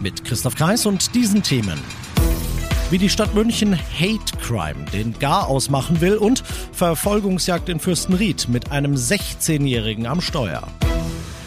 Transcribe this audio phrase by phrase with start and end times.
[0.00, 1.78] Mit Christoph Kreis und diesen Themen.
[2.90, 8.70] Wie die Stadt München Hate Crime den Gar ausmachen will und Verfolgungsjagd in Fürstenried mit
[8.70, 10.66] einem 16-Jährigen am Steuer.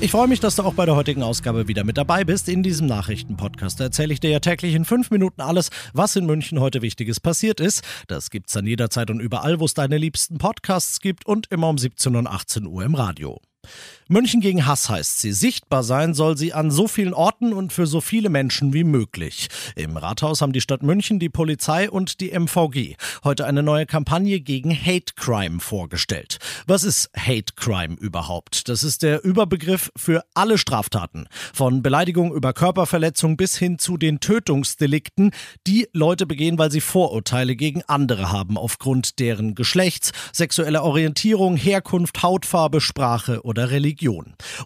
[0.00, 2.48] Ich freue mich, dass du auch bei der heutigen Ausgabe wieder mit dabei bist.
[2.48, 6.58] In diesem Nachrichtenpodcast erzähle ich dir ja täglich in fünf Minuten alles, was in München
[6.58, 7.84] heute Wichtiges passiert ist.
[8.08, 11.78] Das gibt's dann jederzeit und überall, wo es deine liebsten Podcasts gibt und immer um
[11.78, 13.40] 17 und 18 Uhr im Radio.
[14.12, 15.32] München gegen Hass heißt sie.
[15.32, 19.48] Sichtbar sein soll sie an so vielen Orten und für so viele Menschen wie möglich.
[19.74, 24.40] Im Rathaus haben die Stadt München, die Polizei und die MVG heute eine neue Kampagne
[24.40, 26.36] gegen Hate Crime vorgestellt.
[26.66, 28.68] Was ist Hate Crime überhaupt?
[28.68, 31.26] Das ist der Überbegriff für alle Straftaten.
[31.54, 35.30] Von Beleidigung über Körperverletzung bis hin zu den Tötungsdelikten,
[35.66, 42.22] die Leute begehen, weil sie Vorurteile gegen andere haben aufgrund deren Geschlechts, sexueller Orientierung, Herkunft,
[42.22, 44.01] Hautfarbe, Sprache oder Religion.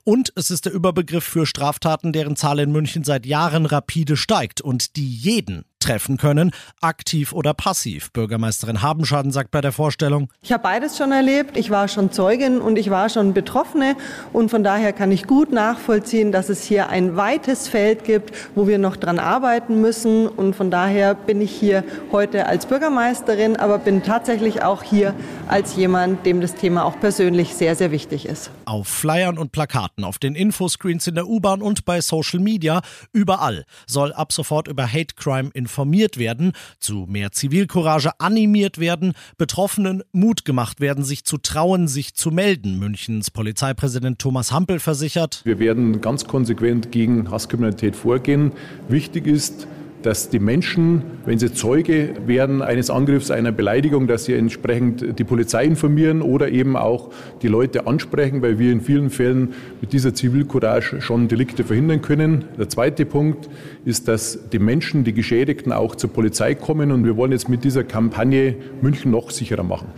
[0.05, 4.61] Und es ist der Überbegriff für Straftaten, deren Zahl in München seit Jahren rapide steigt
[4.61, 8.13] und die jeden treffen können, aktiv oder passiv.
[8.13, 10.33] Bürgermeisterin Habenschaden sagt bei der Vorstellung.
[10.43, 11.57] Ich habe beides schon erlebt.
[11.57, 13.97] Ich war schon Zeugin und ich war schon Betroffene.
[14.33, 18.67] Und von daher kann ich gut nachvollziehen, dass es hier ein weites Feld gibt, wo
[18.67, 20.27] wir noch dran arbeiten müssen.
[20.27, 25.15] Und von daher bin ich hier heute als Bürgermeisterin, aber bin tatsächlich auch hier
[25.47, 28.51] als jemand, dem das Thema auch persönlich sehr, sehr wichtig ist.
[28.65, 32.81] Auf Flyern und Plakaten, auf den Infoscreens in der U-Bahn und bei Social Media,
[33.13, 39.15] überall soll ab sofort über Hate Crime informiert informiert werden, zu mehr Zivilcourage animiert werden,
[39.37, 42.79] Betroffenen Mut gemacht werden, sich zu trauen, sich zu melden.
[42.79, 45.41] Münchens Polizeipräsident Thomas Hampel versichert.
[45.45, 48.53] Wir werden ganz konsequent gegen Hasskriminalität vorgehen.
[48.89, 49.67] Wichtig ist,
[50.03, 55.25] dass die Menschen, wenn sie Zeuge werden eines Angriffs, einer Beleidigung, dass sie entsprechend die
[55.25, 57.11] Polizei informieren oder eben auch
[57.43, 62.45] die Leute ansprechen, weil wir in vielen Fällen mit dieser Zivilcourage schon Delikte verhindern können.
[62.59, 63.49] Der zweite Punkt
[63.85, 67.65] ist, dass die Menschen, die Geschädigten auch zur Polizei kommen und wir wollen jetzt mit
[67.65, 69.89] dieser Kampagne München noch sicherer machen.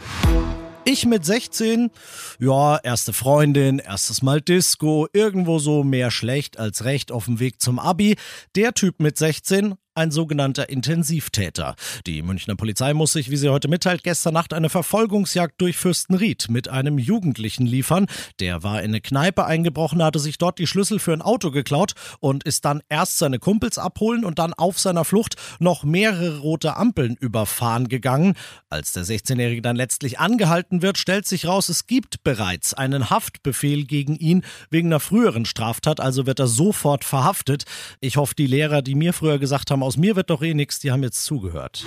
[0.90, 1.90] Ich mit 16,
[2.38, 7.60] ja, erste Freundin, erstes Mal Disco, irgendwo so mehr schlecht als recht auf dem Weg
[7.60, 8.16] zum Abi.
[8.56, 11.74] Der Typ mit 16 ein sogenannter Intensivtäter.
[12.06, 16.46] Die Münchner Polizei muss sich, wie sie heute mitteilt, gestern Nacht eine Verfolgungsjagd durch Fürstenried
[16.48, 18.06] mit einem Jugendlichen liefern.
[18.40, 21.94] Der war in eine Kneipe eingebrochen, hatte sich dort die Schlüssel für ein Auto geklaut
[22.20, 26.76] und ist dann erst seine Kumpels abholen und dann auf seiner Flucht noch mehrere rote
[26.76, 28.34] Ampeln überfahren gegangen.
[28.70, 33.84] Als der 16-Jährige dann letztlich angehalten wird, stellt sich raus, es gibt bereits einen Haftbefehl
[33.84, 37.64] gegen ihn wegen einer früheren Straftat, also wird er sofort verhaftet.
[38.00, 40.80] Ich hoffe, die Lehrer, die mir früher gesagt haben, aus mir wird doch eh nichts,
[40.80, 41.86] die haben jetzt zugehört.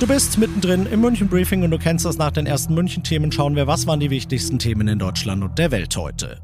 [0.00, 3.30] Du bist mittendrin im München Briefing und du kennst das nach den ersten München Themen.
[3.30, 6.40] Schauen wir, was waren die wichtigsten Themen in Deutschland und der Welt heute.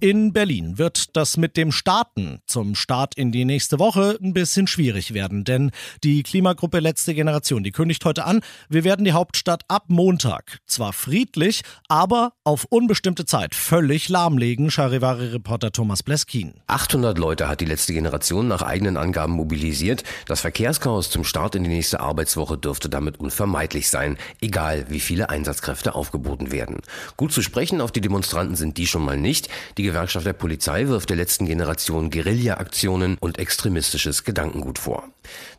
[0.00, 4.68] In Berlin wird das mit dem Starten zum Start in die nächste Woche ein bisschen
[4.68, 5.72] schwierig werden, denn
[6.04, 10.92] die Klimagruppe Letzte Generation, die kündigt heute an, wir werden die Hauptstadt ab Montag zwar
[10.92, 16.54] friedlich, aber auf unbestimmte Zeit völlig lahmlegen, Charivari-Reporter Thomas Bleskin.
[16.68, 20.04] 800 Leute hat die Letzte Generation nach eigenen Angaben mobilisiert.
[20.26, 25.30] Das Verkehrschaos zum Start in die nächste Arbeitswoche dürfte damit unvermeidlich sein, egal wie viele
[25.30, 26.80] Einsatzkräfte aufgeboten werden.
[27.16, 29.48] Gut zu sprechen auf die Demonstranten sind die schon mal nicht.
[29.76, 35.04] Die Gewerkschaft der Polizei wirft der letzten Generation Guerilla-Aktionen und extremistisches Gedankengut vor.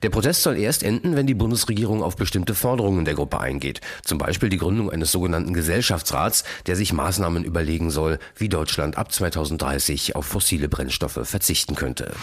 [0.01, 3.81] Der Protest soll erst enden, wenn die Bundesregierung auf bestimmte Forderungen der Gruppe eingeht.
[4.03, 9.11] Zum Beispiel die Gründung eines sogenannten Gesellschaftsrats, der sich Maßnahmen überlegen soll, wie Deutschland ab
[9.11, 12.13] 2030 auf fossile Brennstoffe verzichten könnte.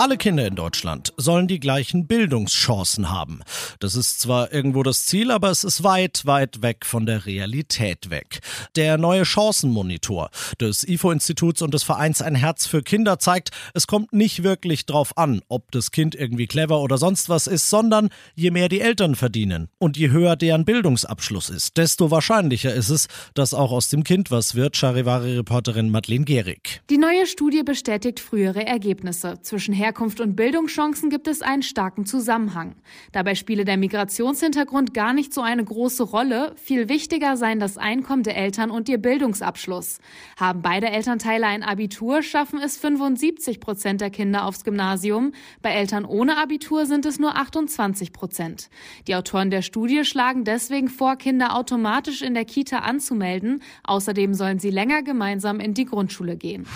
[0.00, 3.40] Alle Kinder in Deutschland sollen die gleichen Bildungschancen haben.
[3.80, 8.08] Das ist zwar irgendwo das Ziel, aber es ist weit, weit weg von der Realität
[8.08, 8.38] weg.
[8.76, 10.30] Der neue Chancenmonitor
[10.60, 15.18] des IFO-Instituts und des Vereins Ein Herz für Kinder zeigt, es kommt nicht wirklich drauf
[15.18, 19.16] an, ob das Kind irgendwie clever oder sonst was ist, sondern je mehr die Eltern
[19.16, 24.04] verdienen und je höher deren Bildungsabschluss ist, desto wahrscheinlicher ist es, dass auch aus dem
[24.04, 26.82] Kind was wird, Charivari-Reporterin Madeleine Gehrig.
[26.88, 29.40] Die neue Studie bestätigt frühere Ergebnisse.
[29.42, 32.74] Zwischen Herkunft und Bildungschancen gibt es einen starken Zusammenhang.
[33.12, 36.52] Dabei spiele der Migrationshintergrund gar nicht so eine große Rolle.
[36.56, 40.00] Viel wichtiger seien das Einkommen der Eltern und ihr Bildungsabschluss.
[40.36, 45.32] Haben beide Elternteile ein Abitur, schaffen es 75 Prozent der Kinder aufs Gymnasium.
[45.62, 48.68] Bei Eltern ohne Abitur sind es nur 28 Prozent.
[49.06, 53.62] Die Autoren der Studie schlagen deswegen vor, Kinder automatisch in der Kita anzumelden.
[53.84, 56.66] Außerdem sollen sie länger gemeinsam in die Grundschule gehen.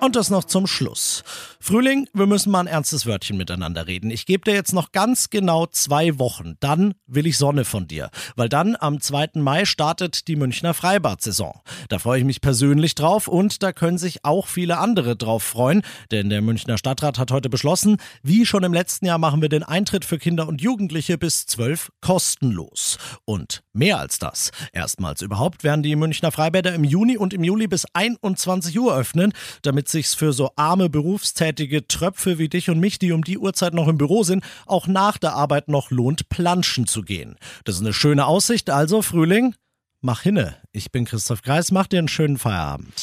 [0.00, 1.22] Und das noch zum Schluss.
[1.60, 4.10] Frühling, wir müssen mal ein ernstes Wörtchen miteinander reden.
[4.10, 6.54] Ich gebe dir jetzt noch ganz genau zwei Wochen.
[6.60, 8.08] Dann will ich Sonne von dir.
[8.34, 9.32] Weil dann am 2.
[9.34, 11.60] Mai startet die Münchner Freibad-Saison.
[11.90, 15.82] Da freue ich mich persönlich drauf und da können sich auch viele andere drauf freuen.
[16.10, 19.64] Denn der Münchner Stadtrat hat heute beschlossen, wie schon im letzten Jahr machen wir den
[19.64, 22.96] Eintritt für Kinder und Jugendliche bis 12 kostenlos.
[23.26, 24.50] Und mehr als das.
[24.72, 29.34] Erstmals überhaupt werden die Münchner Freibäder im Juni und im Juli bis 21 Uhr öffnen,
[29.60, 33.74] damit sich's für so arme berufstätige Tröpfe wie dich und mich, die um die Uhrzeit
[33.74, 37.36] noch im Büro sind, auch nach der Arbeit noch lohnt, planschen zu gehen.
[37.64, 39.54] Das ist eine schöne Aussicht, also Frühling,
[40.00, 40.56] mach hinne.
[40.72, 43.02] Ich bin Christoph Kreis, mach dir einen schönen Feierabend.